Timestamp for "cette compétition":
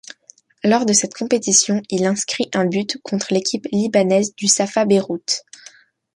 0.93-1.83